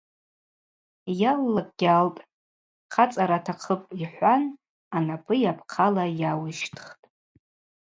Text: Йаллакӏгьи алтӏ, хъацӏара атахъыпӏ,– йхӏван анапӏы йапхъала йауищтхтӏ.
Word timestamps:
Йаллакӏгьи 1.21 1.87
алтӏ, 1.97 2.19
хъацӏара 2.93 3.37
атахъыпӏ,– 3.41 3.91
йхӏван 4.03 4.43
анапӏы 4.95 5.35
йапхъала 5.43 6.05
йауищтхтӏ. 6.19 6.93